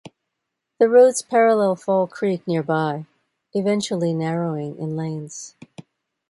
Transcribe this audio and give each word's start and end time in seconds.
The 0.79 0.89
roads 0.89 1.21
parallel 1.21 1.75
Fall 1.75 2.07
Creek 2.07 2.47
nearby, 2.47 3.05
eventually 3.53 4.15
narrowing 4.15 4.75
in 4.79 4.95
lanes. 4.95 5.55